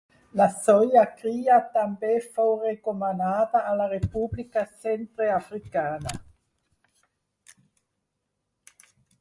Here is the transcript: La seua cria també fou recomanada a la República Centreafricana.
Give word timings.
La 0.39 0.45
seua 0.67 1.01
cria 1.17 1.57
també 1.75 2.09
fou 2.37 2.53
recomanada 2.63 3.61
a 3.73 3.75
la 3.81 3.87
República 3.93 4.65
Centreafricana. 4.87 6.17